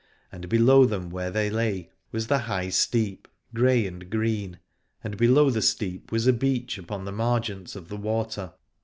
[0.31, 4.57] And below them where they lay was the high steep, grey and green:
[5.03, 8.53] and below the steep was a beach upon the margent of the water.